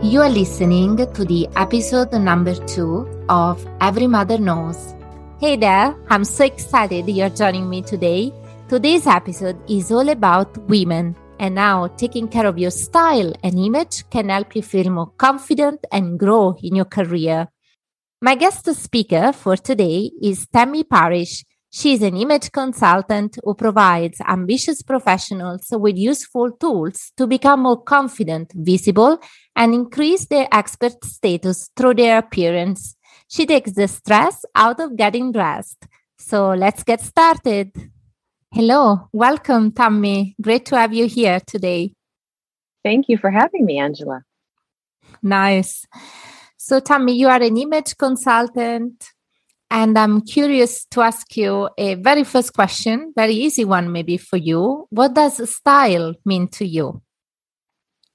[0.00, 4.94] You are listening to the episode number two of Every Mother Knows.
[5.40, 8.32] Hey there, I'm so excited you're joining me today.
[8.68, 14.08] Today's episode is all about women and how taking care of your style and image
[14.08, 17.48] can help you feel more confident and grow in your career.
[18.22, 21.44] My guest speaker for today is Tammy Parrish.
[21.70, 28.52] She's an image consultant who provides ambitious professionals with useful tools to become more confident,
[28.54, 29.18] visible,
[29.54, 32.96] and increase their expert status through their appearance.
[33.28, 35.86] She takes the stress out of getting dressed.
[36.16, 37.70] So let's get started.
[38.50, 40.34] Hello, welcome, Tammy.
[40.40, 41.92] Great to have you here today.
[42.82, 44.22] Thank you for having me, Angela.
[45.22, 45.84] Nice.
[46.56, 49.12] So, Tammy, you are an image consultant,
[49.70, 54.36] and I'm curious to ask you a very first question, very easy one maybe for
[54.36, 54.86] you.
[54.90, 57.02] What does style mean to you?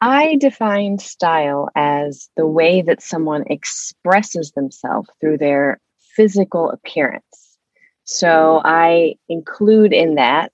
[0.01, 5.79] I define style as the way that someone expresses themselves through their
[6.15, 7.57] physical appearance.
[8.03, 10.51] So I include in that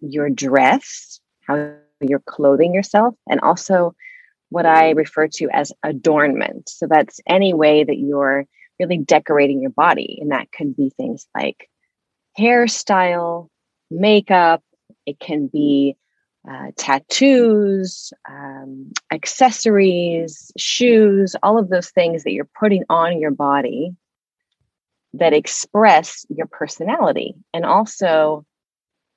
[0.00, 3.94] your dress, how you're clothing yourself, and also
[4.50, 6.68] what I refer to as adornment.
[6.68, 8.46] So that's any way that you're
[8.78, 10.18] really decorating your body.
[10.20, 11.68] And that can be things like
[12.38, 13.48] hairstyle,
[13.90, 14.62] makeup,
[15.06, 15.96] it can be
[16.48, 23.94] uh, tattoos, um, accessories, shoes, all of those things that you're putting on your body
[25.14, 28.44] that express your personality and also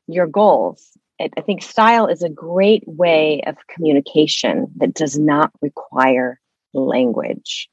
[0.07, 0.97] your goals.
[1.19, 6.41] I think style is a great way of communication that does not require
[6.73, 7.69] language.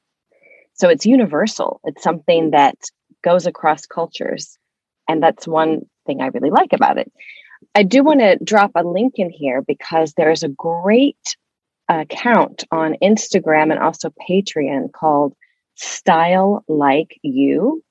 [0.75, 1.81] So it's universal.
[1.85, 2.77] It's something that
[3.23, 4.59] goes across cultures.
[5.09, 7.13] And that's one thing I really like about it.
[7.75, 11.37] I do want to drop a link in here because there's a great
[11.89, 15.35] account on Instagram and also Patreon called
[15.77, 17.83] Style Like You.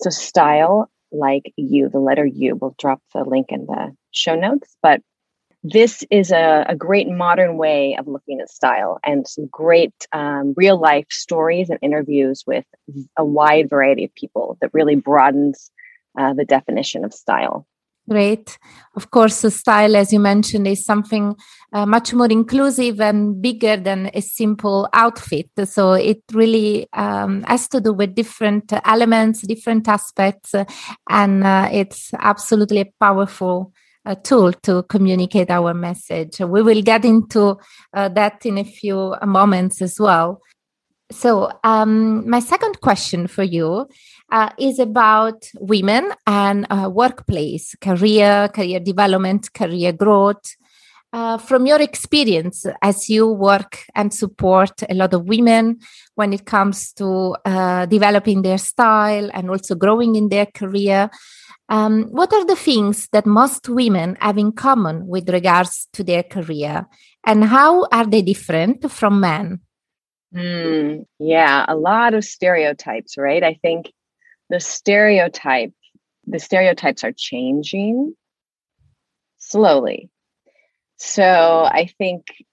[0.00, 2.56] So, Style Like You, the letter U.
[2.60, 4.76] We'll drop the link in the show notes.
[4.82, 5.00] But
[5.64, 10.52] this is a, a great modern way of looking at style and some great um,
[10.58, 12.66] real life stories and interviews with
[13.16, 15.70] a wide variety of people that really broadens
[16.18, 17.66] uh, the definition of style.
[18.06, 18.58] Great.
[18.94, 21.34] Of course, style, as you mentioned, is something
[21.72, 25.48] uh, much more inclusive and bigger than a simple outfit.
[25.64, 30.54] So it really um, has to do with different elements, different aspects,
[31.08, 33.72] and uh, it's absolutely powerful
[34.04, 36.40] a tool to communicate our message.
[36.40, 37.58] We will get into
[37.92, 40.40] uh, that in a few moments as well.
[41.10, 43.86] So, um, my second question for you
[44.32, 50.56] uh, is about women and uh, workplace, career, career development, career growth.
[51.14, 55.78] Uh, from your experience as you work and support a lot of women
[56.16, 61.08] when it comes to uh, developing their style and also growing in their career,
[61.68, 66.24] um, what are the things that most women have in common with regards to their
[66.24, 66.84] career,
[67.24, 69.60] and how are they different from men?
[70.34, 73.44] Mm, yeah, a lot of stereotypes, right?
[73.44, 73.92] I think
[74.50, 75.74] the stereotype,
[76.26, 78.16] the stereotypes are changing
[79.38, 80.10] slowly.
[80.96, 82.44] So I think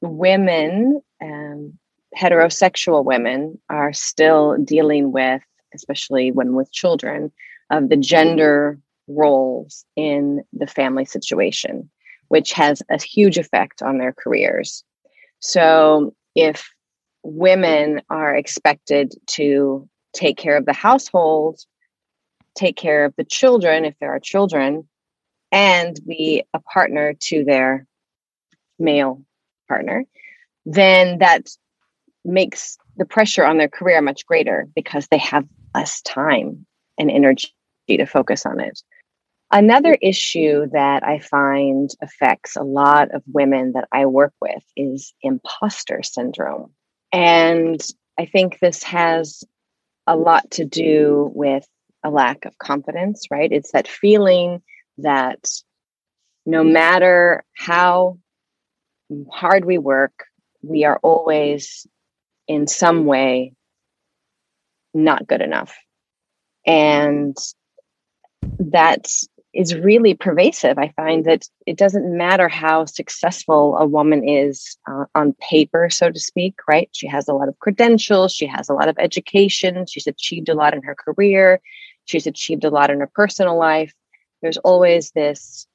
[0.00, 1.78] women, um,
[2.16, 5.42] heterosexual women, are still dealing with,
[5.74, 7.32] especially when with children,
[7.70, 11.90] of the gender roles in the family situation,
[12.28, 14.84] which has a huge effect on their careers.
[15.38, 16.68] So, if
[17.22, 21.60] women are expected to take care of the household,
[22.56, 24.88] take care of the children, if there are children,
[25.52, 27.86] and be a partner to their
[28.78, 29.22] male
[29.68, 30.04] partner,
[30.64, 31.48] then that
[32.24, 36.66] makes the pressure on their career much greater because they have less time
[36.98, 37.48] and energy
[37.88, 38.82] to focus on it.
[39.52, 45.12] Another issue that I find affects a lot of women that I work with is
[45.22, 46.70] imposter syndrome.
[47.12, 47.84] And
[48.18, 49.42] I think this has
[50.06, 51.66] a lot to do with
[52.04, 53.50] a lack of confidence, right?
[53.50, 54.62] It's that feeling
[55.02, 55.48] that
[56.46, 58.18] no matter how
[59.30, 60.24] hard we work,
[60.62, 61.86] we are always
[62.46, 63.54] in some way
[64.92, 65.76] not good enough.
[66.66, 67.36] And
[68.58, 69.06] that
[69.52, 70.78] is really pervasive.
[70.78, 76.10] I find that it doesn't matter how successful a woman is uh, on paper, so
[76.10, 76.88] to speak, right?
[76.92, 80.54] She has a lot of credentials, she has a lot of education, she's achieved a
[80.54, 81.60] lot in her career,
[82.04, 83.92] she's achieved a lot in her personal life.
[84.42, 85.66] There's always this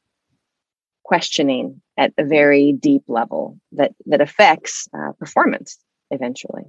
[1.03, 5.77] questioning at a very deep level that that affects uh, performance
[6.11, 6.65] eventually.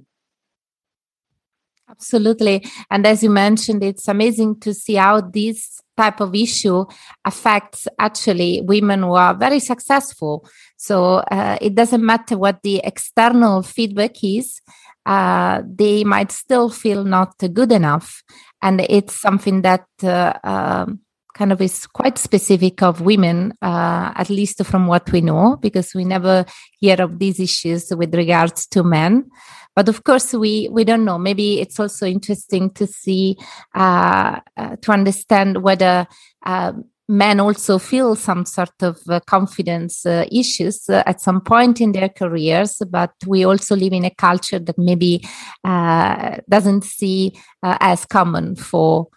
[1.89, 2.65] Absolutely.
[2.91, 6.85] And as you mentioned, it's amazing to see how this type of issue
[7.23, 10.45] affects actually women who are very successful.
[10.75, 14.61] So uh, it doesn't matter what the external feedback is,
[15.05, 18.21] uh, they might still feel not good enough.
[18.61, 20.99] And it's something that uh, um,
[21.37, 25.93] kind of is quite specific of women, uh, at least from what we know, because
[25.93, 26.45] we never
[26.79, 29.29] hear of these issues with regards to men.
[29.75, 31.19] But of course, we we don't know.
[31.19, 33.37] Maybe it's also interesting to see
[33.75, 36.07] uh, uh, to understand whether.
[36.45, 36.73] Uh,
[37.09, 42.09] men also feel some sort of uh, confidence uh, issues at some point in their
[42.09, 45.25] careers, but we also live in a culture that maybe
[45.63, 47.31] doesn't see
[47.63, 49.07] as common for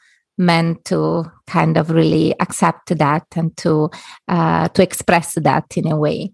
[0.41, 3.91] men to kind of really accept that and to
[4.27, 6.33] uh, to express that in a way.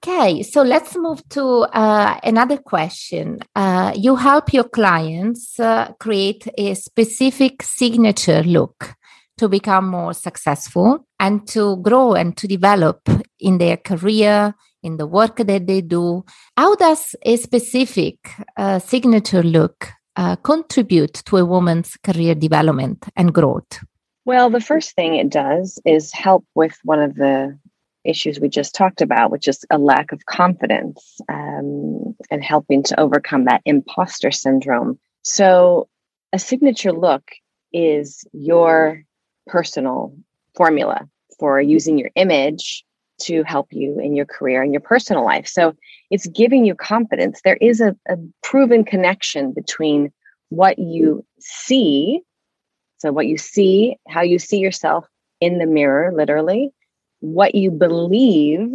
[0.00, 3.40] Okay, so let's move to uh, another question.
[3.56, 8.94] Uh, you help your clients uh, create a specific signature look
[9.38, 13.08] to become more successful and to grow and to develop
[13.40, 14.54] in their career,
[14.84, 16.24] in the work that they do.
[16.56, 18.18] How does a specific
[18.56, 19.88] uh, signature look
[20.18, 23.84] uh, contribute to a woman's career development and growth?
[24.24, 27.56] Well, the first thing it does is help with one of the
[28.04, 33.00] issues we just talked about, which is a lack of confidence um, and helping to
[33.00, 34.98] overcome that imposter syndrome.
[35.22, 35.88] So,
[36.32, 37.30] a signature look
[37.72, 39.04] is your
[39.46, 40.14] personal
[40.56, 42.84] formula for using your image
[43.20, 45.46] to help you in your career and your personal life.
[45.46, 45.74] So
[46.10, 47.40] it's giving you confidence.
[47.44, 50.12] There is a, a proven connection between
[50.50, 52.22] what you see.
[52.98, 55.06] So, what you see, how you see yourself
[55.40, 56.70] in the mirror, literally,
[57.20, 58.68] what you believe,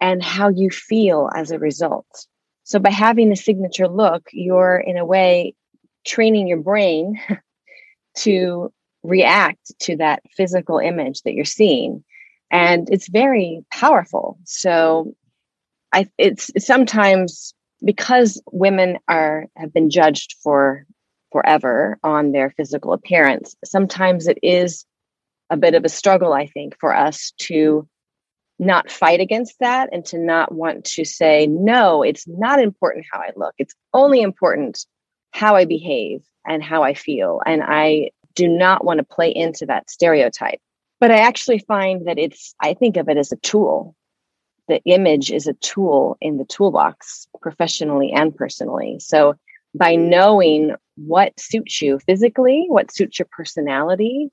[0.00, 2.06] and how you feel as a result.
[2.62, 5.54] So, by having a signature look, you're in a way
[6.06, 7.20] training your brain
[8.18, 12.04] to react to that physical image that you're seeing
[12.54, 14.38] and it's very powerful.
[14.44, 15.16] So
[15.92, 17.52] I it's, sometimes
[17.84, 20.86] because women are have been judged for
[21.32, 23.56] forever on their physical appearance.
[23.64, 24.86] Sometimes it is
[25.50, 27.88] a bit of a struggle, I think, for us to
[28.60, 33.18] not fight against that and to not want to say, no, it's not important how
[33.18, 33.54] I look.
[33.58, 34.86] It's only important
[35.32, 37.40] how I behave and how I feel.
[37.44, 40.60] And I do not want to play into that stereotype.
[41.00, 43.94] But I actually find that it's, I think of it as a tool.
[44.68, 48.98] The image is a tool in the toolbox, professionally and personally.
[49.00, 49.34] So
[49.74, 54.30] by knowing what suits you physically, what suits your personality,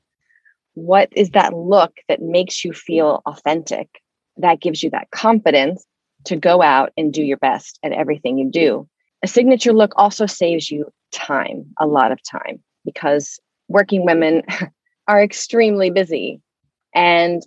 [0.74, 3.90] what is that look that makes you feel authentic,
[4.38, 5.86] that gives you that confidence
[6.26, 8.88] to go out and do your best at everything you do.
[9.24, 14.44] A signature look also saves you time, a lot of time, because working women
[15.08, 16.42] are extremely busy.
[16.94, 17.42] And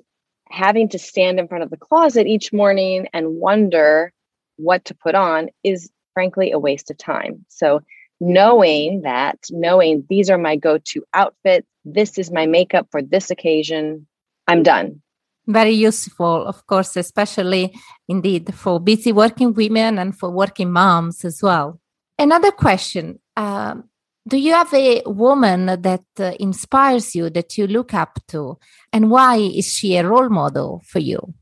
[0.51, 4.13] having to stand in front of the closet each morning and wonder
[4.57, 7.45] what to put on is frankly a waste of time.
[7.49, 7.83] So,
[8.21, 13.31] knowing that, knowing these are my go to outfits, this is my makeup for this
[13.31, 14.07] occasion,
[14.47, 15.03] I'm done.
[15.47, 17.75] Very useful, of course, especially
[18.09, 21.81] indeed for busy working women and for working moms as well.
[22.19, 23.85] Another question um,
[24.27, 28.59] do you have a woman that uh, inspires you, that you look up to?
[28.93, 31.35] And why is she a role model for you?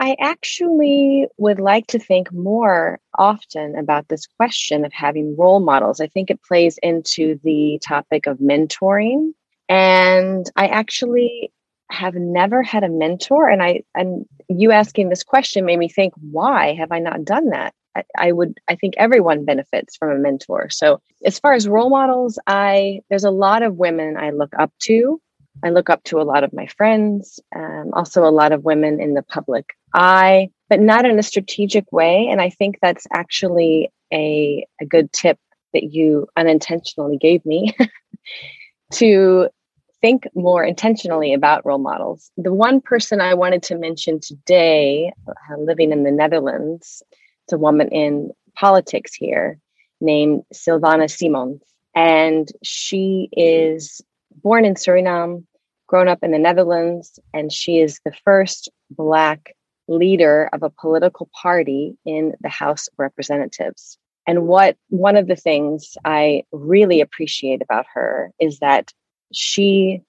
[0.00, 6.00] I actually would like to think more often about this question of having role models.
[6.00, 9.32] I think it plays into the topic of mentoring.
[9.68, 11.52] And I actually
[11.90, 13.48] have never had a mentor.
[13.48, 17.50] And I and you asking this question made me think, why have I not done
[17.50, 17.72] that?
[18.18, 20.68] I, would I think everyone benefits from a mentor.
[20.70, 24.72] So as far as role models, I there's a lot of women I look up
[24.84, 25.20] to.
[25.62, 29.00] I look up to a lot of my friends, um, also a lot of women
[29.00, 32.28] in the public eye, but not in a strategic way.
[32.28, 35.38] And I think that's actually a, a good tip
[35.72, 37.74] that you unintentionally gave me
[38.94, 39.48] to
[40.00, 42.30] think more intentionally about role models.
[42.36, 47.02] The one person I wanted to mention today, uh, living in the Netherlands,
[47.52, 49.58] a woman in politics here
[50.00, 51.62] named Sylvana Simons.
[51.94, 54.00] And she is
[54.42, 55.44] born in Suriname,
[55.86, 59.54] grown up in the Netherlands, and she is the first Black
[59.86, 63.98] leader of a political party in the House of Representatives.
[64.26, 68.92] And what one of the things I really appreciate about her is that
[69.32, 70.02] she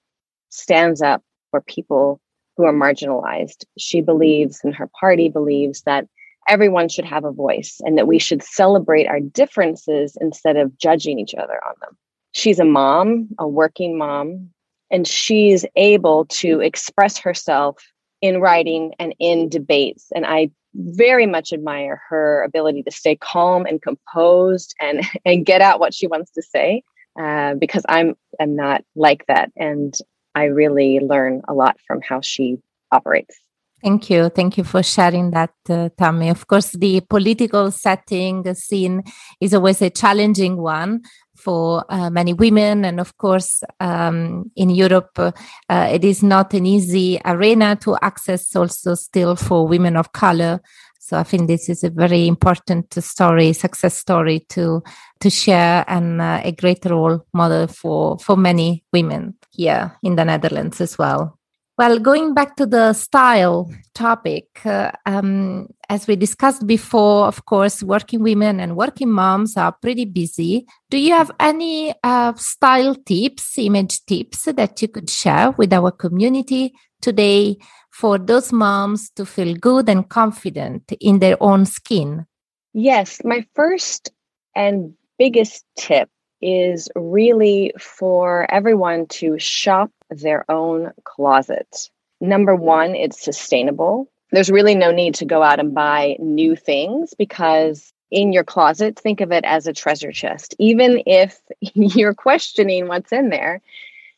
[0.48, 2.20] stands up for people
[2.56, 3.64] who are marginalized.
[3.76, 6.06] She believes, and her party believes, that
[6.48, 11.18] everyone should have a voice and that we should celebrate our differences instead of judging
[11.18, 11.96] each other on them.
[12.32, 14.50] She's a mom, a working mom,
[14.90, 17.82] and she's able to express herself
[18.20, 20.06] in writing and in debates.
[20.14, 25.62] And I very much admire her ability to stay calm and composed and and get
[25.62, 26.82] out what she wants to say
[27.18, 29.94] uh, because I'm I'm not like that, and
[30.34, 32.58] I really learn a lot from how she
[32.92, 33.38] operates.
[33.86, 34.30] Thank you.
[34.30, 36.28] Thank you for sharing that, uh, Tammy.
[36.28, 39.04] Of course, the political setting scene
[39.40, 41.02] is always a challenging one
[41.36, 42.84] for uh, many women.
[42.84, 45.30] And of course, um, in Europe, uh,
[45.68, 50.60] it is not an easy arena to access also still for women of color.
[50.98, 54.82] So I think this is a very important story, success story to
[55.20, 60.24] to share, and uh, a great role model for for many women here in the
[60.24, 61.35] Netherlands as well.
[61.78, 67.82] Well, going back to the style topic, uh, um, as we discussed before, of course,
[67.82, 70.64] working women and working moms are pretty busy.
[70.88, 75.90] Do you have any uh, style tips, image tips that you could share with our
[75.90, 77.58] community today
[77.90, 82.24] for those moms to feel good and confident in their own skin?
[82.72, 84.10] Yes, my first
[84.54, 86.08] and biggest tip
[86.40, 91.90] is really for everyone to shop their own closet.
[92.20, 94.10] Number one, it's sustainable.
[94.32, 98.98] There's really no need to go out and buy new things because in your closet,
[98.98, 100.54] think of it as a treasure chest.
[100.58, 103.60] Even if you're questioning what's in there,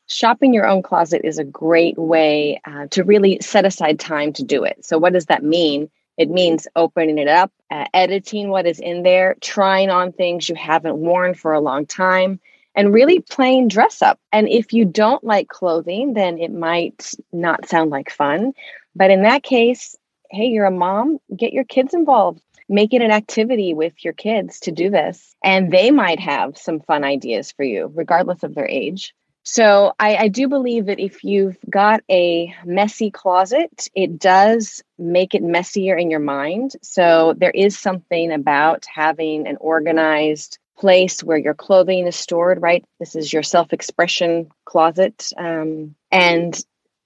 [0.07, 4.43] shopping your own closet is a great way uh, to really set aside time to
[4.43, 4.85] do it.
[4.85, 5.91] So, what does that mean?
[6.19, 10.57] It means opening it up, uh, editing what is in there, trying on things you
[10.57, 12.41] haven't worn for a long time,
[12.75, 14.19] and really playing dress up.
[14.33, 18.53] And if you don't like clothing, then it might not sound like fun.
[18.97, 19.97] But in that case,
[20.31, 22.43] hey, you're a mom, get your kids involved.
[22.69, 25.35] Make it an activity with your kids to do this.
[25.43, 29.15] And they might have some fun ideas for you, regardless of their age.
[29.51, 35.35] So I, I, do believe that if you've got a messy closet, it does make
[35.35, 36.73] it messier in your mind.
[36.83, 42.85] So there is something about having an organized place where your clothing is stored, right?
[43.01, 45.33] This is your self expression closet.
[45.39, 46.55] Um, and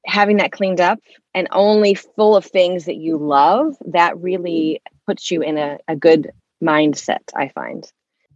[0.05, 0.99] having that cleaned up
[1.33, 5.95] and only full of things that you love, that really puts you in a, a
[5.95, 7.89] good mindset, I find.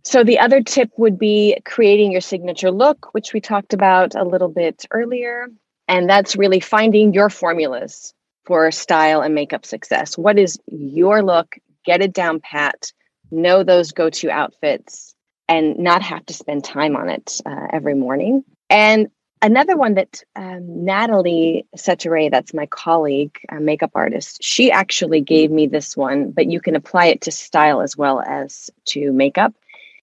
[0.07, 4.23] So, the other tip would be creating your signature look, which we talked about a
[4.23, 5.49] little bit earlier.
[5.89, 10.17] And that's really finding your formulas for style and makeup success.
[10.17, 11.57] What is your look?
[11.85, 12.93] Get it down pat,
[13.33, 15.17] know those go to outfits,
[15.49, 18.45] and not have to spend time on it uh, every morning.
[18.71, 19.09] And
[19.43, 25.67] another one that um, Natalie Settere, that's my colleague, makeup artist, she actually gave me
[25.67, 29.53] this one, but you can apply it to style as well as to makeup.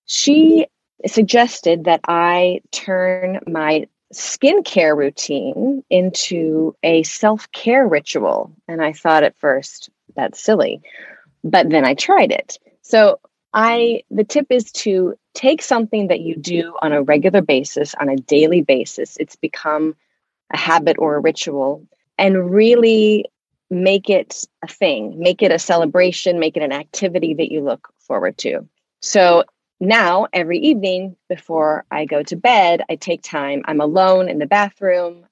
[0.05, 0.67] She
[1.05, 8.51] suggested that I turn my skincare routine into a self care ritual.
[8.67, 10.81] And I thought at first, that's silly.
[11.43, 12.59] But then I tried it.
[12.81, 13.19] So
[13.53, 18.09] I the tip is to take something that you do on a regular basis, on
[18.09, 19.17] a daily basis.
[19.19, 19.95] It's become
[20.51, 21.85] a habit or a ritual,
[22.17, 23.25] and really
[23.69, 27.89] make it a thing, make it a celebration, make it an activity that you look
[27.99, 28.67] forward to.
[29.01, 29.43] So
[29.83, 33.63] now every evening before I go to bed, I take time.
[33.65, 35.25] I'm alone in the bathroom.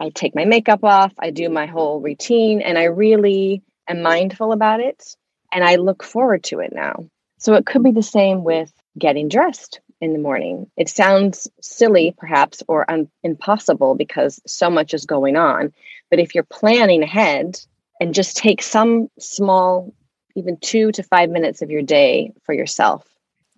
[0.00, 1.12] I take my makeup off.
[1.18, 5.16] I do my whole routine and I really am mindful about it
[5.52, 7.08] and I look forward to it now.
[7.38, 10.70] So it could be the same with getting dressed in the morning.
[10.76, 15.72] It sounds silly, perhaps, or un- impossible because so much is going on.
[16.10, 17.60] But if you're planning ahead
[18.00, 19.92] and just take some small,
[20.36, 23.04] even two to five minutes of your day for yourself,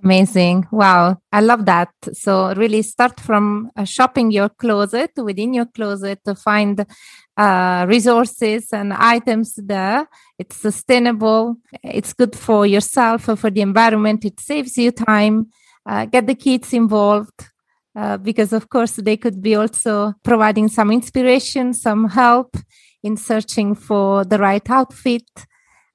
[0.02, 0.66] Amazing.
[0.73, 1.21] Wow.
[1.30, 1.90] I love that.
[2.14, 6.87] So, really start from uh, shopping your closet within your closet to find
[7.37, 10.09] uh, resources and items there.
[10.38, 11.57] It's sustainable.
[11.83, 14.25] It's good for yourself, for the environment.
[14.25, 15.50] It saves you time.
[15.85, 17.49] Uh, get the kids involved.
[17.95, 22.57] Uh, because of course they could be also providing some inspiration, some help
[23.02, 25.25] in searching for the right outfit.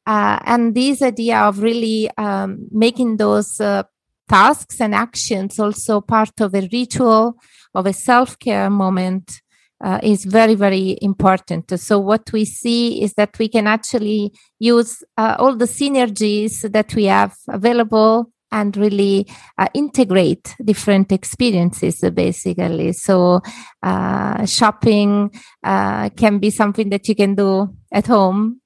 [0.05, 3.81] Uh, and this idea of really um, making those uh,
[4.27, 7.35] tasks and actions also part of a ritual
[7.73, 9.41] of a self-care moment
[9.83, 11.79] uh, is very very important.
[11.79, 16.95] So what we see is that we can actually use uh, all the synergies that
[16.95, 19.27] we have available and really
[19.57, 22.93] uh, integrate different experiences uh, basically.
[22.93, 23.41] So
[23.83, 25.31] uh, shopping
[25.63, 28.61] uh, can be something that you can do at home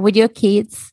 [0.00, 0.92] with your kids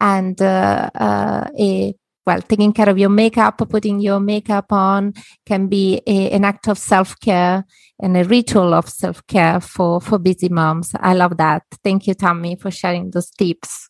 [0.00, 1.94] and uh, uh, a
[2.26, 5.14] well, taking care of your makeup, putting your makeup on
[5.46, 7.64] can be a, an act of self care
[8.00, 10.92] and a ritual of self care for, for busy moms.
[11.00, 11.62] I love that.
[11.82, 13.88] Thank you, Tammy, for sharing those tips.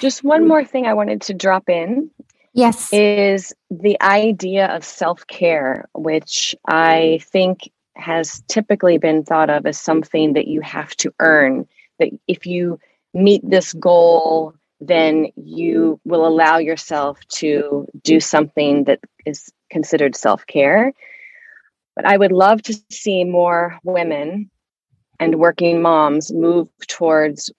[0.00, 2.10] Just one more thing I wanted to drop in.
[2.52, 2.92] Yes.
[2.92, 9.78] Is the idea of self care, which I think has typically been thought of as
[9.78, 11.66] something that you have to earn.
[11.98, 12.78] That if you
[13.12, 15.40] meet this goal, then mm-hmm.
[15.42, 20.92] you will allow yourself to do something that is considered self care.
[21.96, 24.50] But I would love to see more women
[25.20, 27.50] and working moms move towards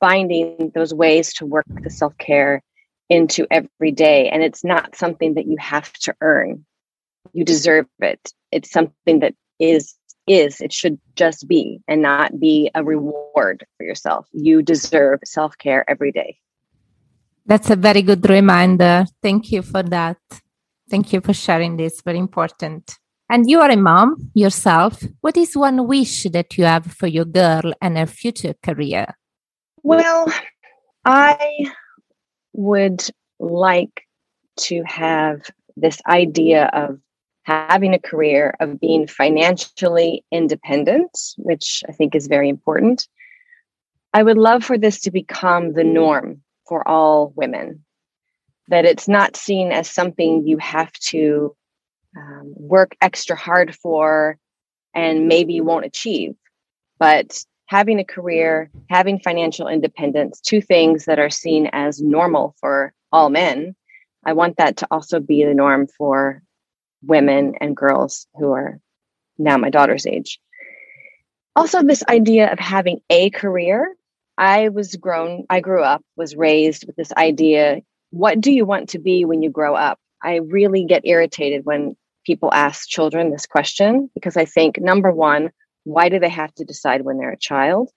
[0.00, 2.62] finding those ways to work the self care
[3.08, 4.28] into every day.
[4.28, 6.64] And it's not something that you have to earn,
[7.32, 8.32] you deserve it.
[8.50, 9.94] It's something that is
[10.26, 15.84] is it should just be and not be a reward for yourself you deserve self-care
[15.88, 16.38] every day
[17.44, 19.04] that's a very good reminder.
[19.20, 20.18] Thank you for that.
[20.88, 22.00] Thank you for sharing this.
[22.02, 22.98] Very important.
[23.28, 25.02] And you are a mom yourself.
[25.22, 29.06] What is one wish that you have for your girl and her future career?
[29.82, 30.32] Well,
[31.04, 31.72] I
[32.52, 33.08] would
[33.40, 34.06] like
[34.58, 35.40] to have
[35.76, 37.00] this idea of
[37.44, 43.08] having a career, of being financially independent, which I think is very important.
[44.14, 47.84] I would love for this to become the norm for all women.
[48.68, 51.56] That it's not seen as something you have to
[52.16, 54.38] um, work extra hard for
[54.94, 56.34] and maybe won't achieve.
[56.98, 62.92] But having a career, having financial independence, two things that are seen as normal for
[63.10, 63.74] all men.
[64.24, 66.42] I want that to also be the norm for
[67.02, 68.78] women and girls who are
[69.38, 70.38] now my daughter's age.
[71.54, 73.94] Also, this idea of having a career
[74.38, 78.90] I was grown, I grew up, was raised with this idea what do you want
[78.90, 79.98] to be when you grow up?
[80.22, 85.50] I really get irritated when people ask children this question because I think number one,
[85.84, 87.90] why do they have to decide when they're a child?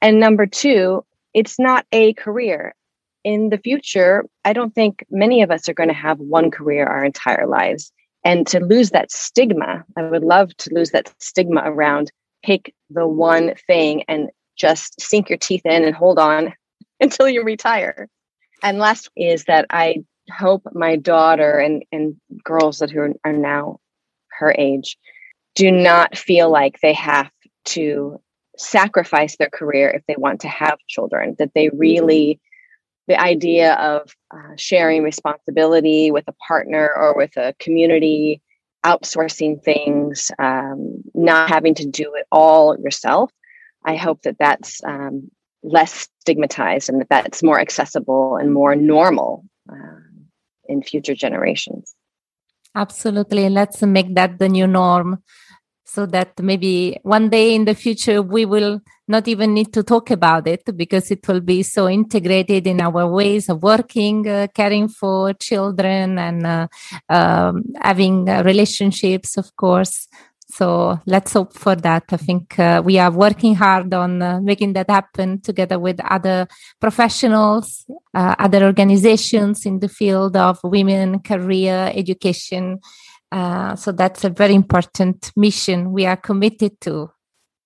[0.00, 2.74] And number two, it's not a career.
[3.22, 6.86] In the future, I don't think many of us are going to have one career
[6.86, 7.92] our entire lives.
[8.24, 13.06] And to lose that stigma, I would love to lose that stigma around pick the
[13.06, 16.52] one thing and just sink your teeth in and hold on
[17.00, 18.08] until you retire.
[18.62, 23.78] And last is that I hope my daughter and, and girls that who are now
[24.38, 24.96] her age
[25.54, 27.30] do not feel like they have
[27.64, 28.20] to
[28.56, 32.38] sacrifice their career if they want to have children, that they really,
[33.10, 38.40] the idea of uh, sharing responsibility with a partner or with a community,
[38.86, 43.32] outsourcing things, um, not having to do it all yourself,
[43.84, 45.28] I hope that that's um,
[45.64, 50.06] less stigmatized and that that's more accessible and more normal uh,
[50.68, 51.92] in future generations.
[52.76, 53.48] Absolutely.
[53.48, 55.20] Let's make that the new norm
[55.92, 60.10] so that maybe one day in the future we will not even need to talk
[60.12, 64.86] about it because it will be so integrated in our ways of working, uh, caring
[64.86, 66.68] for children, and uh,
[67.08, 70.06] um, having uh, relationships, of course.
[70.48, 72.04] So let's hope for that.
[72.10, 76.46] I think uh, we are working hard on uh, making that happen together with other
[76.80, 82.80] professionals, uh, other organizations in the field of women, career, education.
[83.32, 87.10] Uh, so that's a very important mission we are committed to.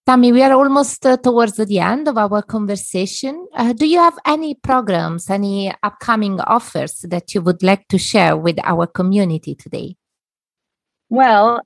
[0.07, 3.47] Tammy, we are almost uh, towards the end of our conversation.
[3.55, 8.37] Uh, do you have any programs, any upcoming offers that you would like to share
[8.37, 9.97] with our community today?
[11.09, 11.63] Well,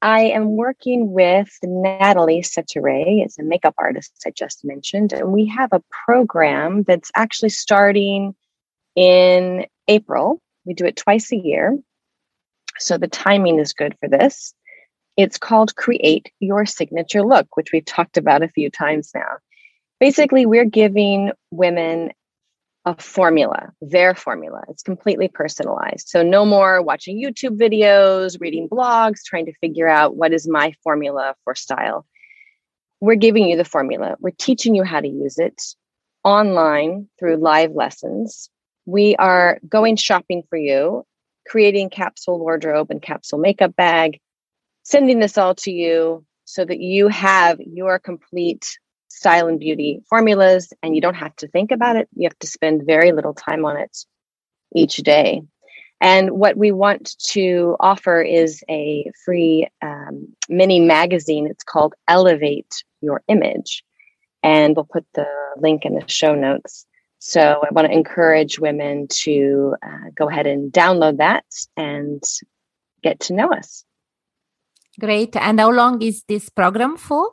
[0.00, 5.46] I am working with Natalie Setere, it's a makeup artist I just mentioned, and we
[5.46, 8.34] have a program that's actually starting
[8.94, 10.40] in April.
[10.66, 11.78] We do it twice a year.
[12.78, 14.54] So the timing is good for this.
[15.16, 19.38] It's called Create Your Signature Look, which we've talked about a few times now.
[20.00, 22.10] Basically, we're giving women
[22.84, 24.62] a formula, their formula.
[24.68, 26.08] It's completely personalized.
[26.08, 30.74] So no more watching YouTube videos, reading blogs, trying to figure out what is my
[30.82, 32.04] formula for style.
[33.00, 34.16] We're giving you the formula.
[34.20, 35.62] We're teaching you how to use it
[36.24, 38.50] online through live lessons.
[38.84, 41.06] We are going shopping for you,
[41.46, 44.20] creating capsule wardrobe and capsule makeup bag,
[44.82, 48.78] sending this all to you so that you have your complete
[49.08, 52.08] style and beauty formulas and you don't have to think about it.
[52.14, 53.96] You have to spend very little time on it
[54.74, 55.42] each day.
[56.00, 61.46] And what we want to offer is a free um, mini magazine.
[61.46, 63.84] It's called Elevate Your Image.
[64.42, 65.26] And we'll put the
[65.56, 66.84] link in the show notes
[67.26, 72.22] So I want to encourage women to uh, go ahead and download that and
[73.02, 73.82] get to know us.
[75.00, 75.34] Great.
[75.34, 77.30] And how long is this program for?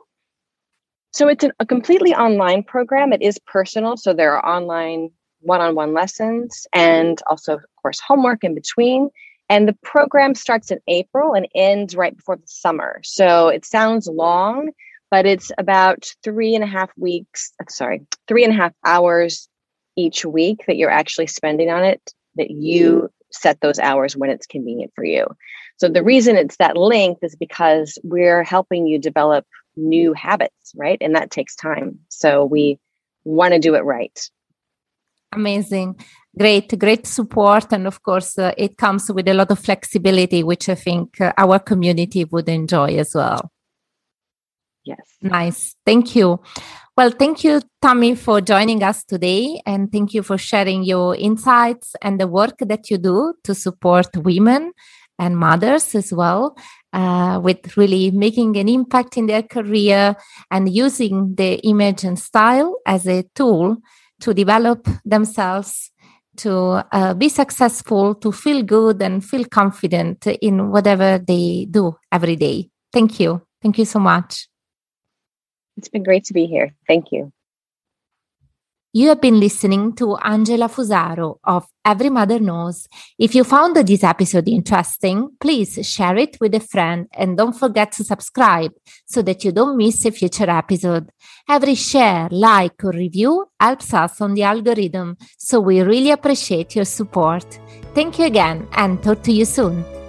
[1.12, 3.12] So it's an, a completely online program.
[3.12, 3.98] It is personal.
[3.98, 9.10] So there are online one on one lessons and also, of course, homework in between.
[9.50, 13.02] And the program starts in April and ends right before the summer.
[13.04, 14.70] So it sounds long,
[15.10, 19.50] but it's about three and a half weeks, sorry, three and a half hours
[19.96, 24.46] each week that you're actually spending on it, that you set those hours when it's
[24.46, 25.26] convenient for you.
[25.78, 30.98] So the reason it's that length is because we're helping you develop new habits, right?
[31.00, 31.98] And that takes time.
[32.08, 32.78] So we
[33.24, 34.18] want to do it right.
[35.32, 35.96] Amazing.
[36.38, 37.72] Great, great support.
[37.72, 41.32] And of course, uh, it comes with a lot of flexibility, which I think uh,
[41.36, 43.50] our community would enjoy as well.
[44.84, 45.06] Yes.
[45.20, 45.76] Nice.
[45.86, 46.40] Thank you.
[46.96, 49.62] Well, thank you, Tammy, for joining us today.
[49.64, 54.14] And thank you for sharing your insights and the work that you do to support
[54.16, 54.72] women
[55.18, 56.54] and mothers as well,
[56.92, 60.16] uh, with really making an impact in their career
[60.50, 63.78] and using the image and style as a tool
[64.20, 65.90] to develop themselves
[66.36, 72.36] to uh, be successful, to feel good and feel confident in whatever they do every
[72.36, 72.68] day.
[72.92, 73.42] Thank you.
[73.62, 74.48] Thank you so much.
[75.76, 76.74] It's been great to be here.
[76.86, 77.32] Thank you.
[78.94, 82.86] You have been listening to Angela Fusaro of Every Mother Knows.
[83.18, 87.92] If you found this episode interesting, please share it with a friend and don't forget
[87.92, 88.72] to subscribe
[89.06, 91.08] so that you don't miss a future episode.
[91.48, 96.84] Every share, like, or review helps us on the algorithm, so we really appreciate your
[96.84, 97.46] support.
[97.94, 100.01] Thank you again and talk to you soon.